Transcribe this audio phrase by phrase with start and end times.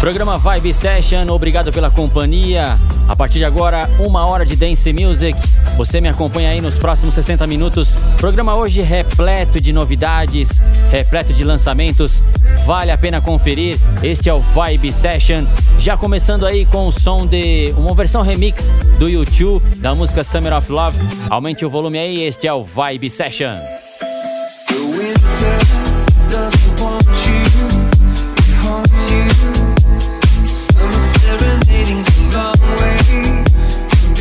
[0.00, 2.78] Programa Vibe Session, obrigado pela companhia.
[3.08, 5.38] A partir de agora, uma hora de dance music.
[5.76, 7.96] Você me acompanha aí nos próximos 60 minutos.
[8.16, 12.22] Programa hoje repleto de novidades, repleto de lançamentos.
[12.64, 13.78] Vale a pena conferir.
[14.02, 15.44] Este é o Vibe Session.
[15.78, 20.52] Já começando aí com o som de uma versão remix do YouTube da música Summer
[20.52, 20.96] of Love.
[21.28, 23.87] Aumente o volume aí, este é o Vibe Session.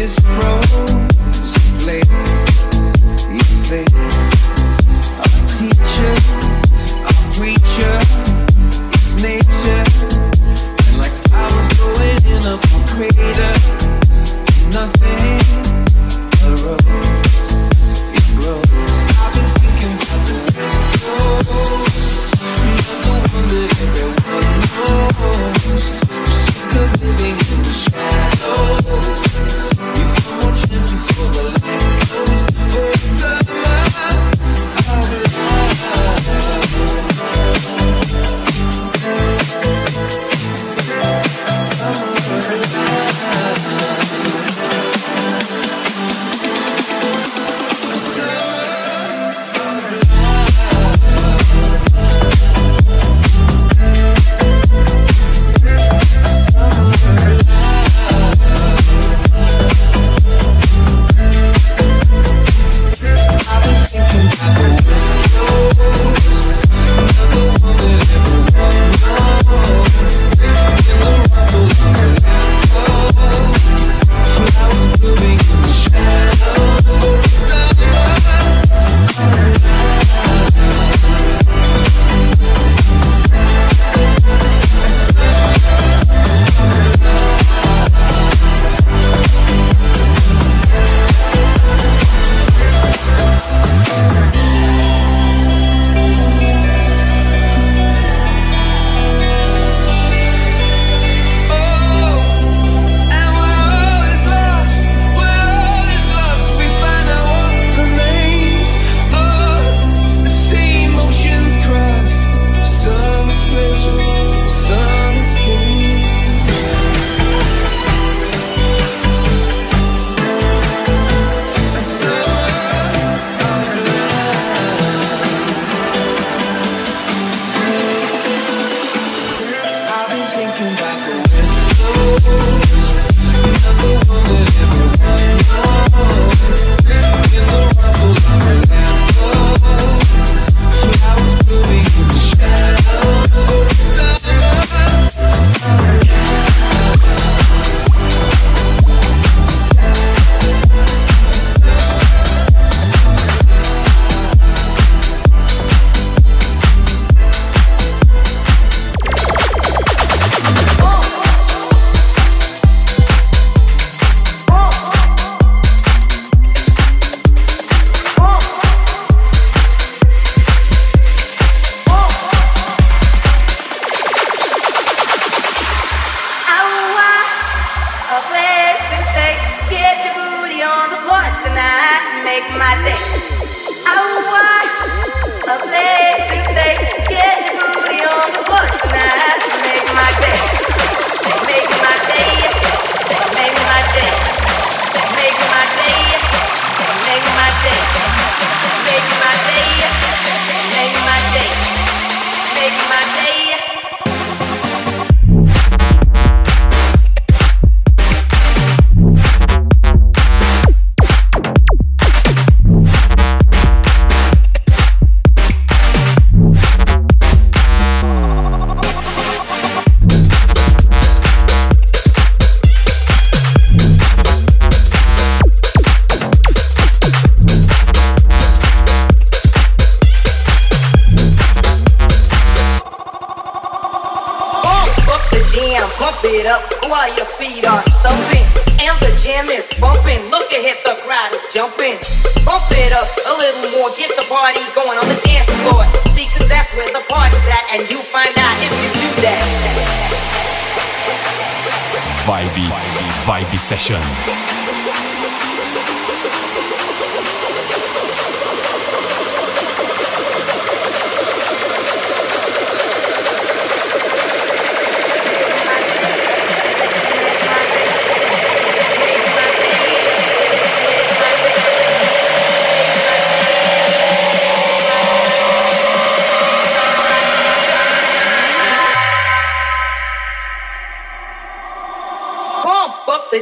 [0.08, 0.67] is frozen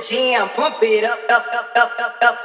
[0.08, 2.45] G, I'm pump it up, up, up, up, up, up.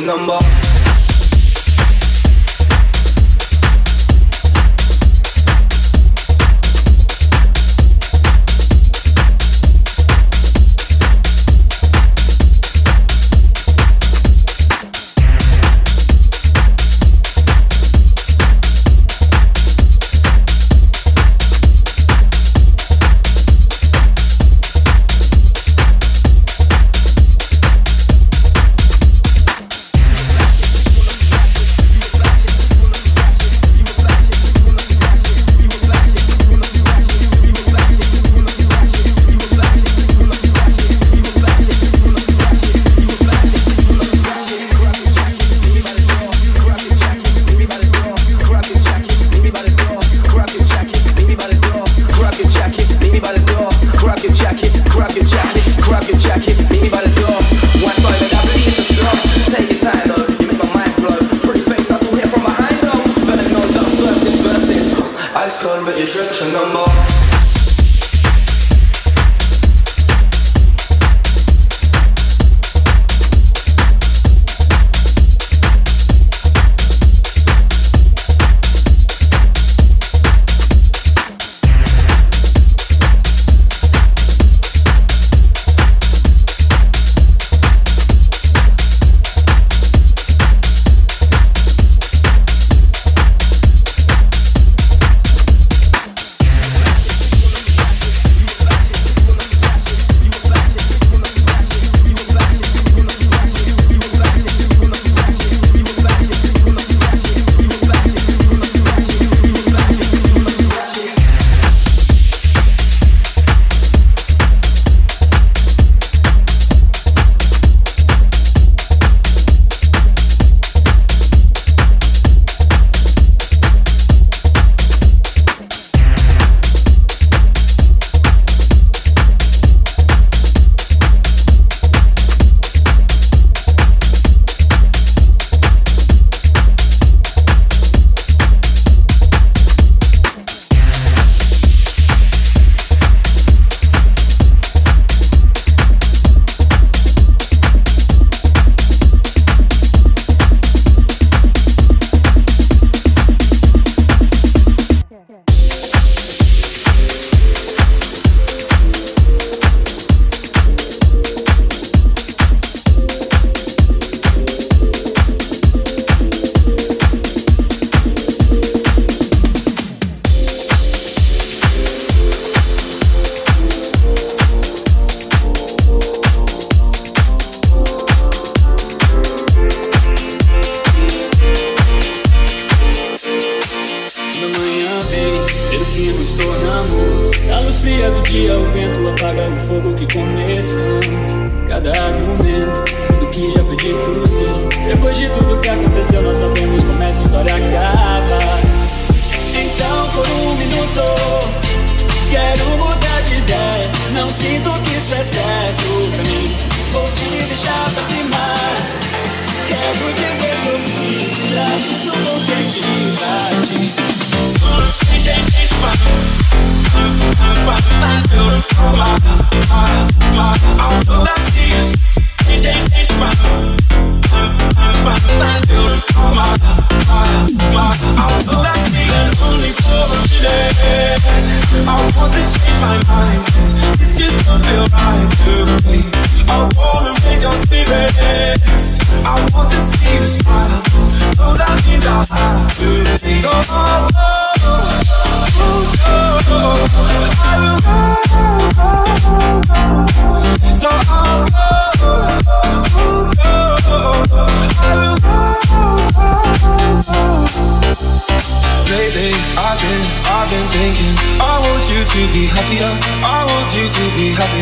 [0.00, 0.75] Your number.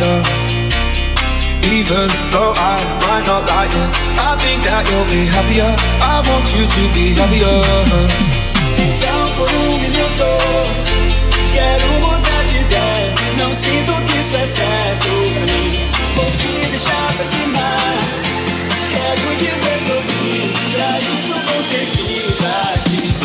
[0.05, 0.29] enough.
[1.65, 5.71] Even though I might not like this, I think that you'll be happier.
[6.01, 7.61] I want you to be happier.
[8.85, 10.29] Então, por um minuto,
[11.53, 13.15] quero mudar de ideia.
[13.39, 15.89] Não sinto que isso é certo pra mim.
[16.17, 17.67] Vou te deixar pra cima.
[18.93, 20.53] Quero te ver sorrir.
[20.75, 23.25] Pra isso, vou ter que ir pra ti.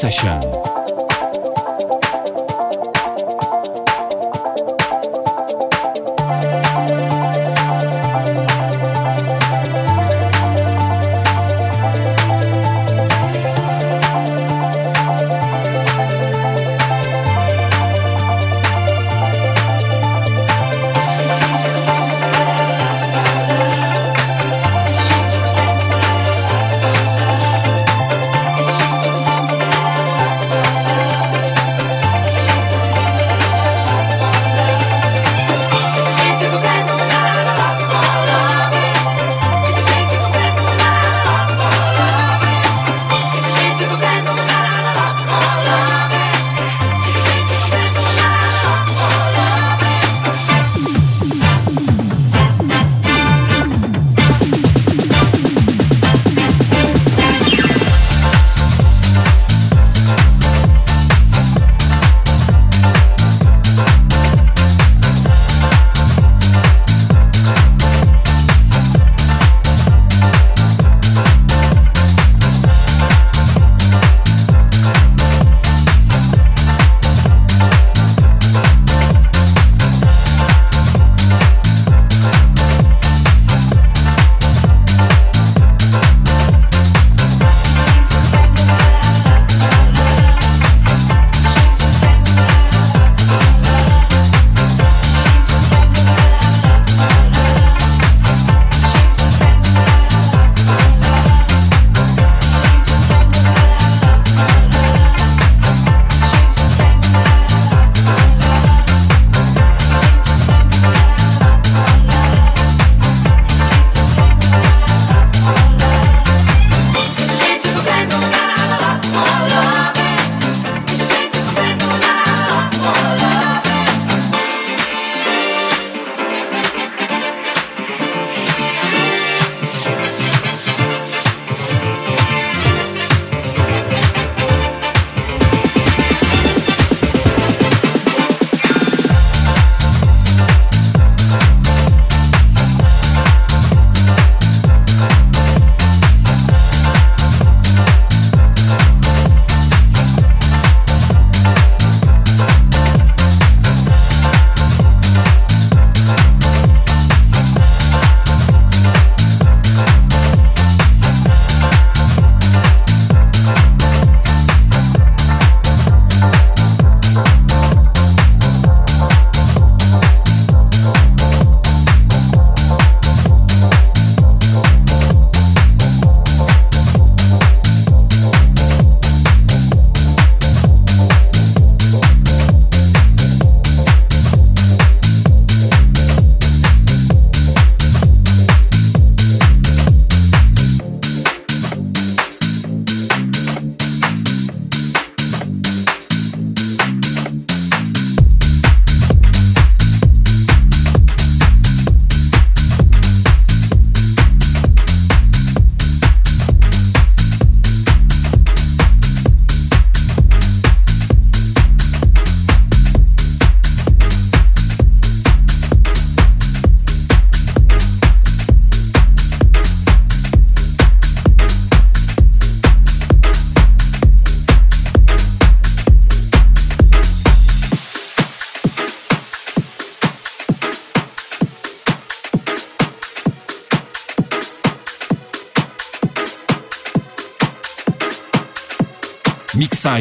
[0.00, 0.49] Session.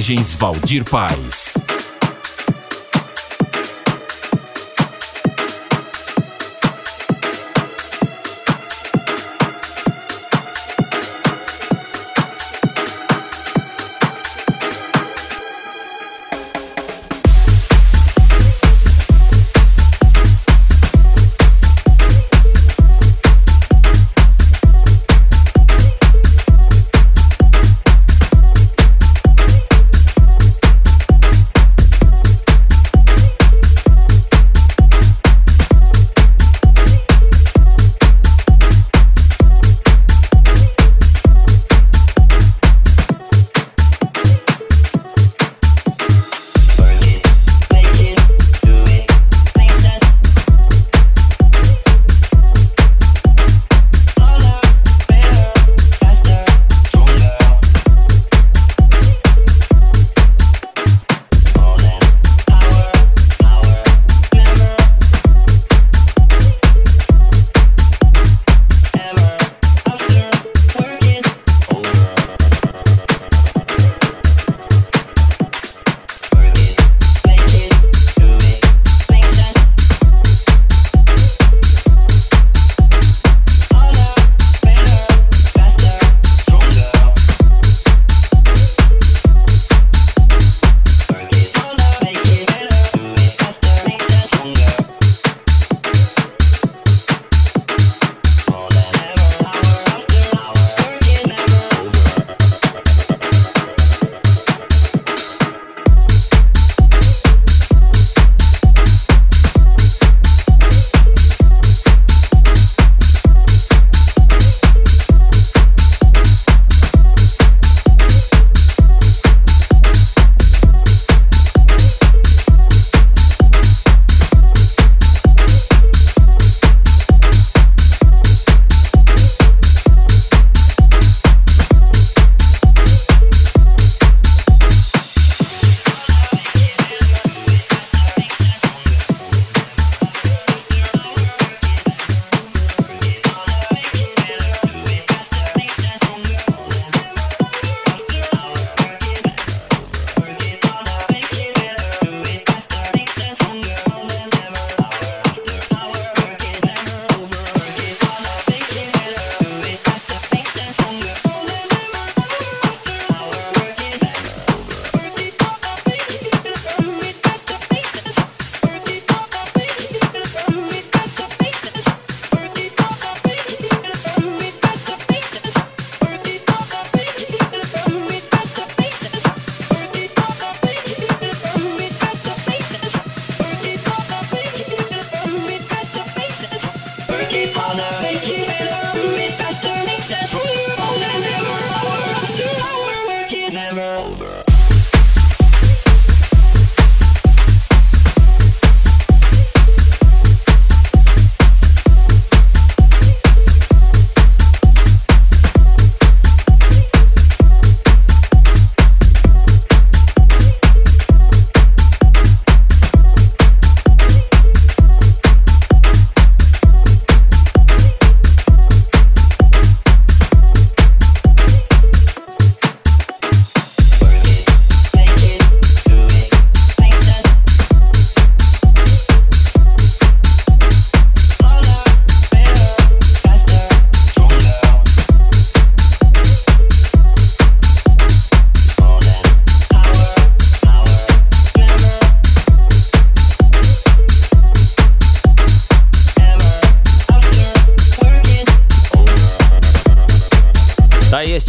[0.09, 1.28] Mixagens Valdir Paz.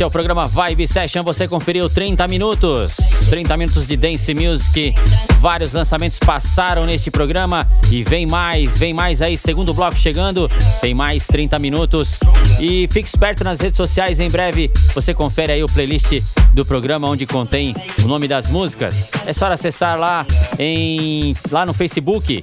[0.01, 1.23] Este é o programa Vibe Session.
[1.23, 2.97] Você conferiu 30 minutos.
[3.29, 4.95] 30 minutos de dance music.
[5.39, 9.37] Vários lançamentos passaram neste programa e vem mais, vem mais aí.
[9.37, 10.49] Segundo bloco chegando,
[10.81, 12.19] tem mais 30 minutos.
[12.59, 14.21] E fique esperto nas redes sociais.
[14.21, 16.23] Em breve você confere aí o playlist
[16.55, 19.07] do programa onde contém o nome das músicas.
[19.27, 20.25] É só acessar lá
[20.59, 22.43] em lá no Facebook,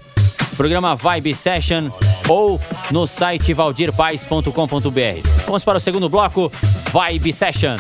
[0.58, 1.90] programa Vibe Session
[2.28, 2.60] ou
[2.92, 5.30] no site valdirpais.com.br.
[5.46, 6.52] Vamos para o segundo bloco,
[6.92, 7.78] Vibe Session.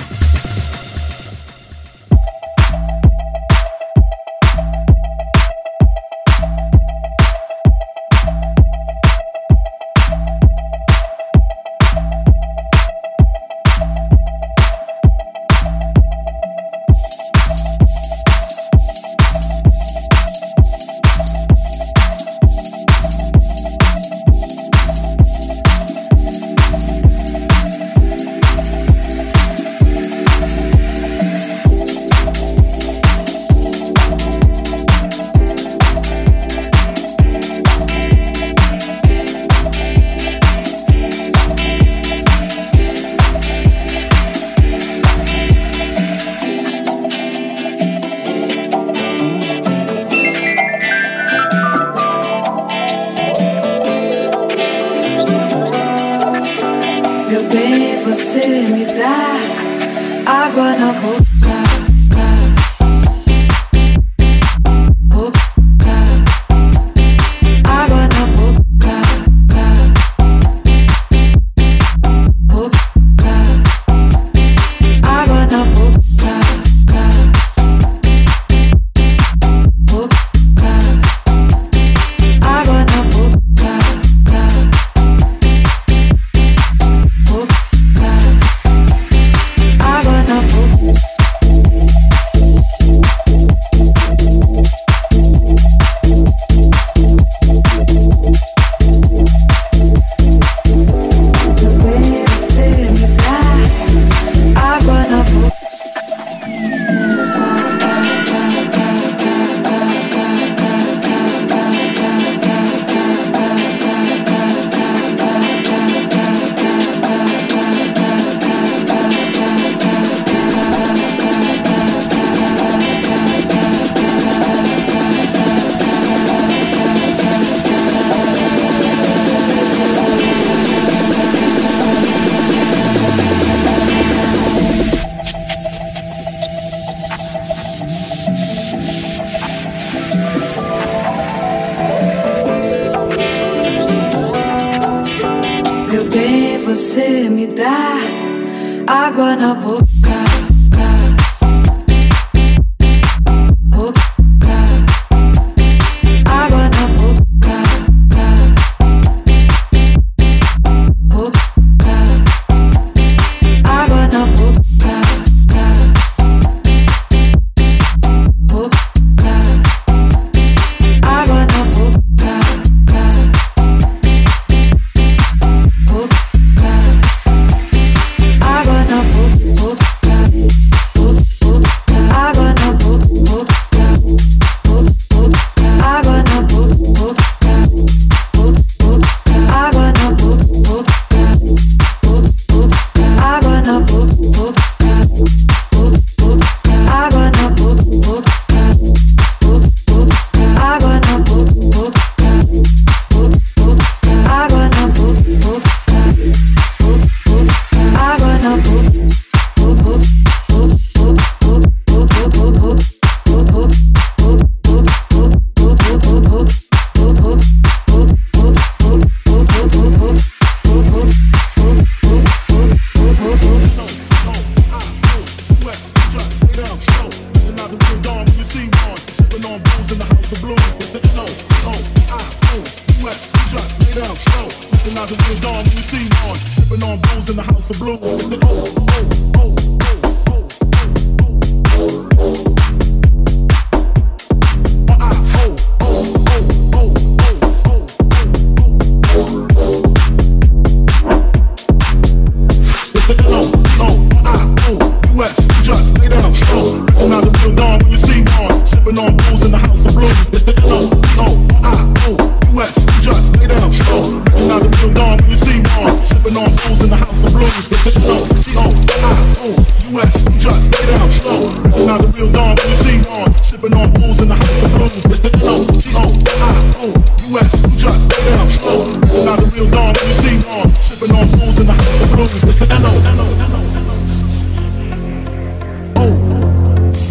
[279.77, 282.43] on, you see on, sipping on booze in the house of blues.
[282.43, 282.67] It's the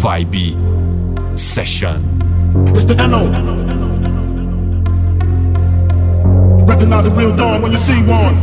[0.01, 1.97] Vibe session.
[2.75, 3.21] It's the N-O.
[6.65, 8.35] Recognize a real dawn when you see one.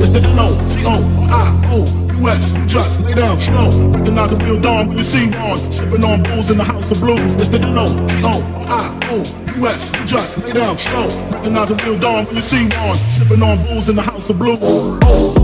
[0.00, 0.94] It's the N-O, T-O,
[1.30, 2.02] I, O.
[2.22, 3.70] US, you just lay down slow.
[3.88, 5.72] Recognize a real dawn when you see one.
[5.72, 7.34] Sipping on booze in the house of blues.
[7.34, 7.84] It's the NO.
[7.84, 9.01] N-O-T-O-I.
[9.12, 9.92] T-O-I-O-U-S.
[9.92, 11.06] You just lay down slow.
[11.30, 12.96] Recognize a real dawn when you see one.
[13.10, 14.58] Sipping on booze in the house of blues.
[14.62, 15.41] Oh, oh,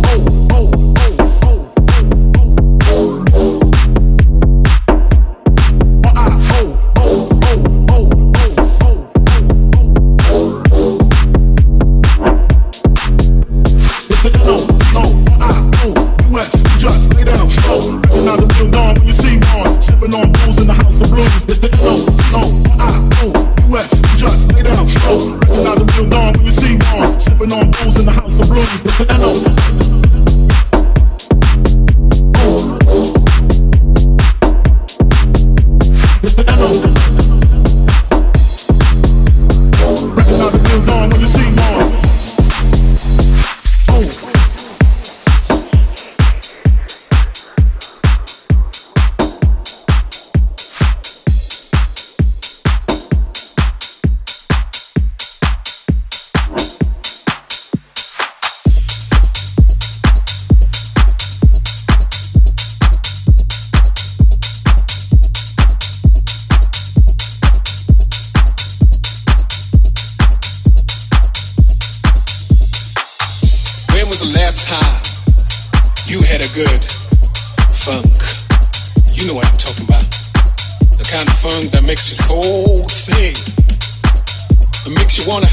[81.88, 83.32] makes your soul sing.
[83.32, 85.48] It makes you wanna,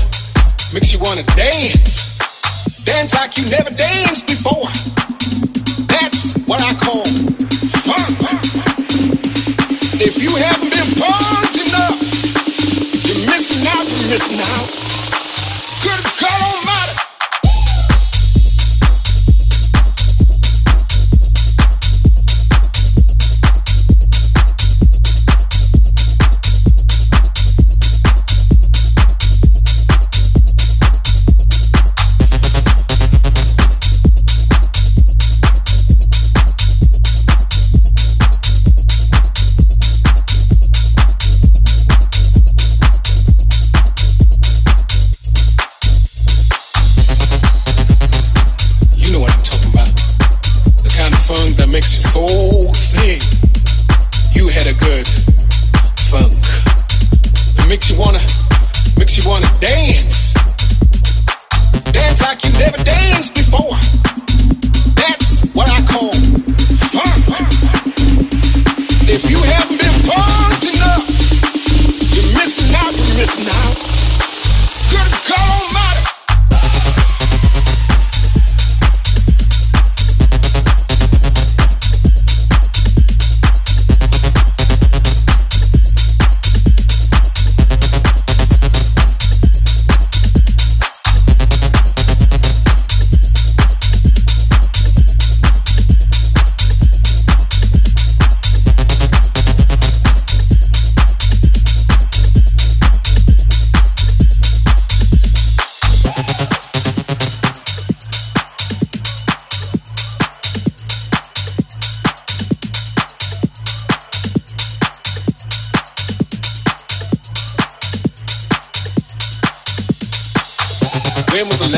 [0.75, 2.19] makes you wanna dance.
[2.83, 4.67] Dance like you never danced before.
[5.87, 7.07] That's what I call
[7.87, 8.11] fun.
[9.95, 12.03] If you haven't been fun enough,
[13.07, 14.67] you're missing out, you're missing out.
[15.87, 16.14] Good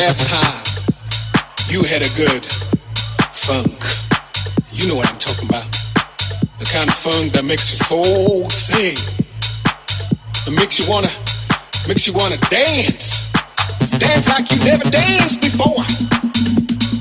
[0.08, 0.64] last time
[1.68, 2.40] you had a good
[3.36, 3.76] funk,
[4.72, 5.68] you know what I'm talking about.
[6.64, 8.96] The kind of funk that makes your soul sing,
[10.48, 11.12] that makes you wanna,
[11.92, 13.36] makes you wanna dance,
[14.00, 15.84] dance like you never danced before.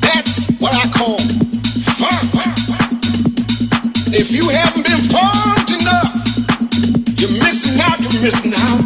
[0.02, 1.22] That's what I call
[2.02, 2.34] funk.
[4.10, 6.10] If you haven't been funked enough,
[7.22, 8.02] you're missing out.
[8.02, 8.85] You're missing out.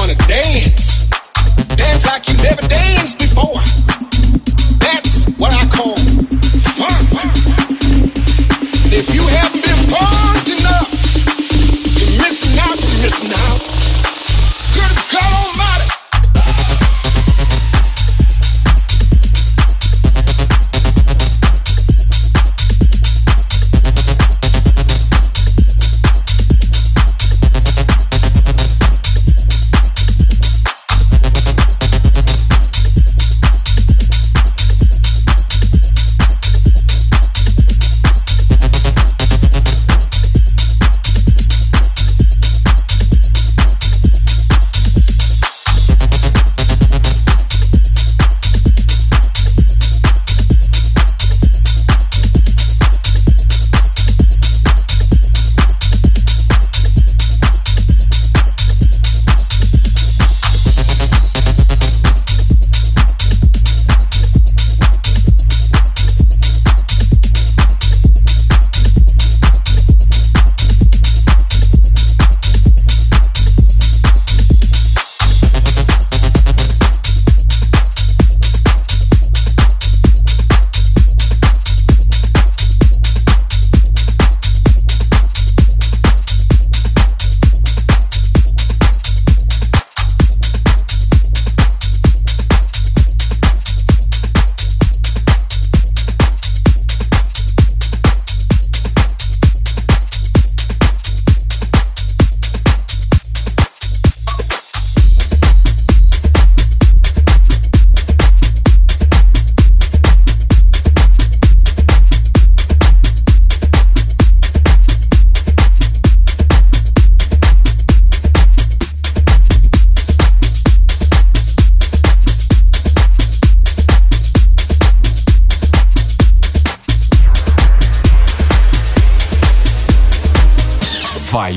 [0.00, 1.10] wanna dance.
[1.76, 2.89] Dance like you never danced.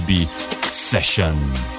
[0.06, 0.28] DB
[0.72, 1.73] session.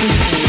[0.00, 0.39] Thank you.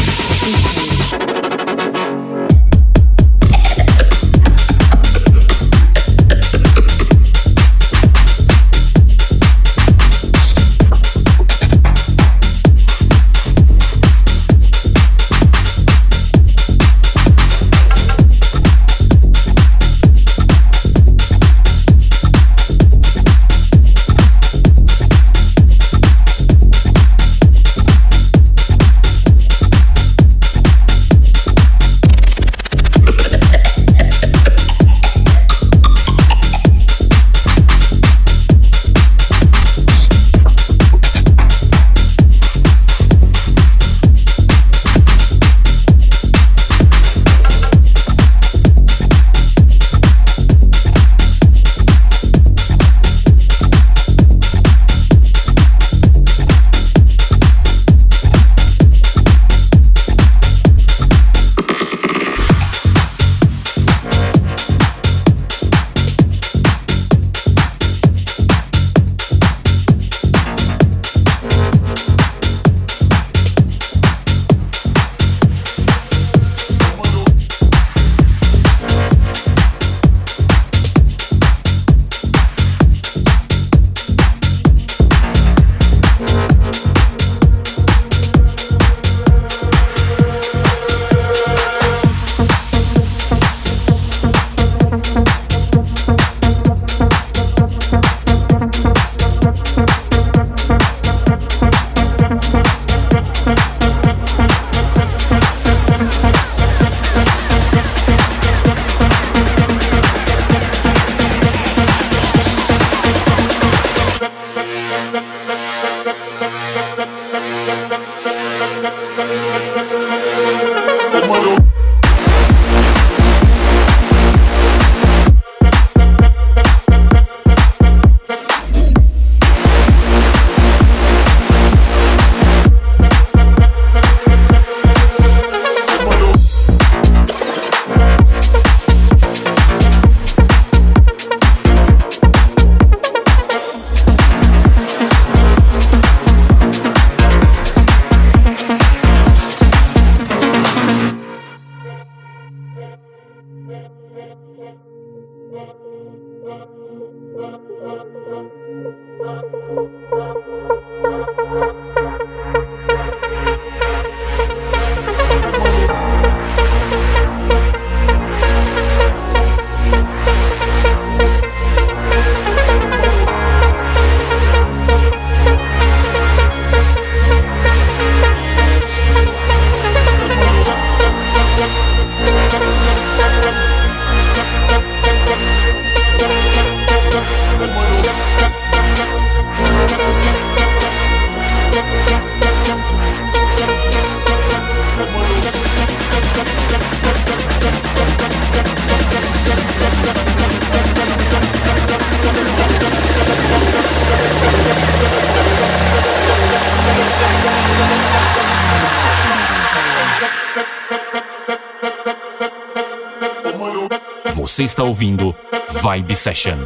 [214.72, 215.36] Está ouvindo
[215.82, 216.56] Vibe Session.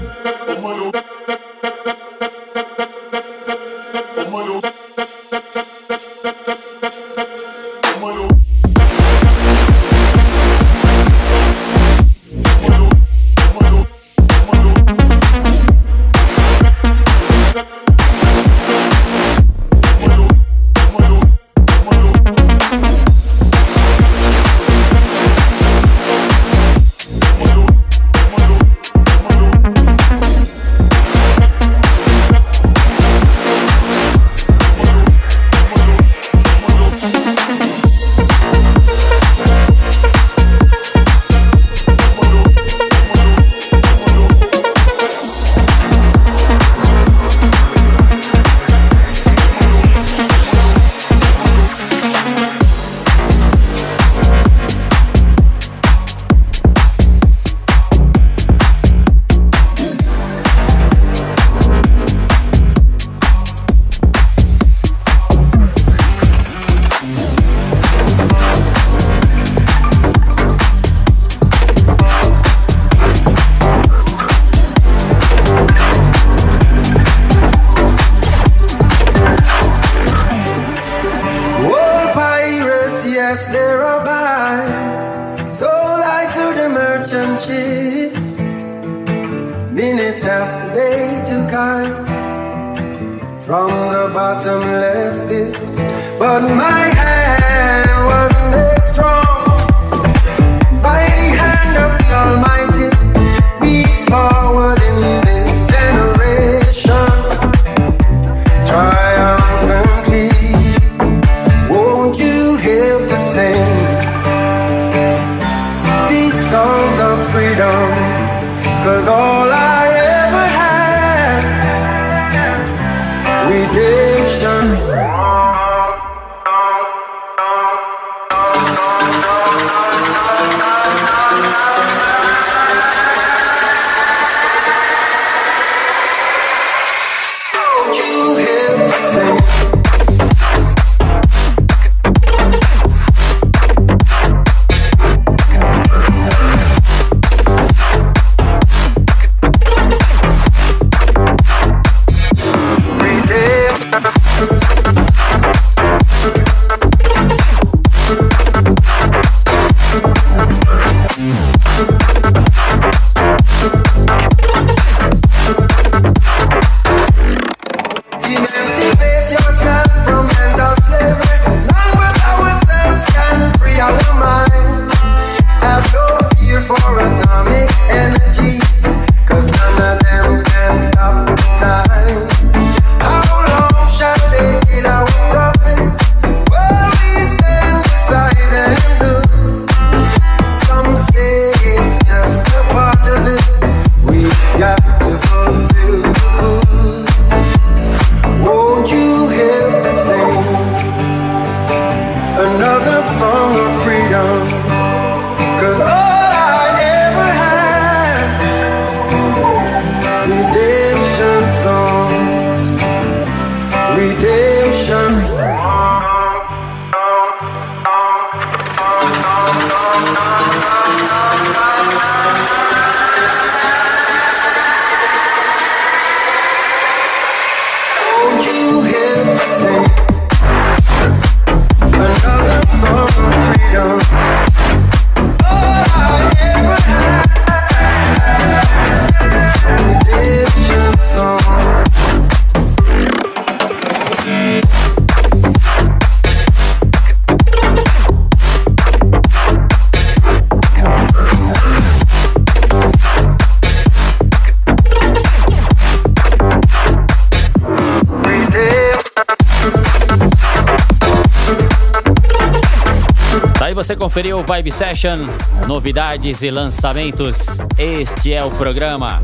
[263.87, 265.29] Você conferiu Vibe Session,
[265.69, 267.37] novidades e lançamentos.
[267.79, 269.23] Este é o programa.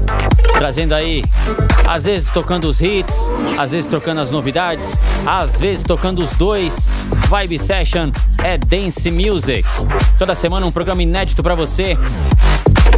[0.57, 1.25] Trazendo aí,
[1.85, 3.13] às vezes tocando os hits,
[3.59, 4.85] às vezes tocando as novidades,
[5.27, 6.87] às vezes tocando os dois.
[7.29, 8.13] Vibe Session
[8.45, 9.65] é Dance Music.
[10.17, 11.99] Toda semana um programa inédito para você.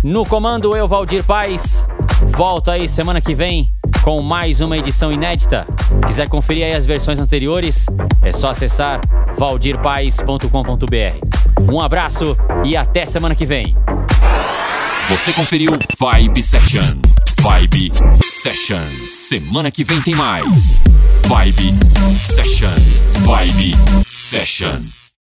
[0.04, 1.84] No comando, eu, Valdir Paz.
[2.28, 3.68] Volto aí semana que vem
[4.04, 5.66] com mais uma edição inédita.
[6.06, 7.86] Quiser conferir aí as versões anteriores,
[8.22, 9.00] é só acessar
[9.36, 11.72] valdirpaz.com.br.
[11.72, 13.76] Um abraço e até semana que vem.
[15.08, 17.23] Você conferiu Vibe Session.
[17.44, 17.92] Vibe
[18.22, 18.80] Session.
[19.06, 20.80] Semana que vem tem mais.
[21.28, 21.74] Vibe
[22.16, 22.70] Session.
[23.20, 25.03] Vibe Session.